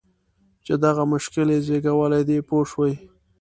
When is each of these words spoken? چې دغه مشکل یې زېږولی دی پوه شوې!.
چې 0.65 0.73
دغه 0.85 1.03
مشکل 1.13 1.47
یې 1.53 1.59
زېږولی 1.67 2.21
دی 2.29 2.37
پوه 2.47 2.63
شوې!. 2.71 2.93